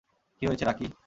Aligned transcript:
কী 0.41 0.43
হয়েছে, 0.47 0.65
রাকি? 0.65 0.87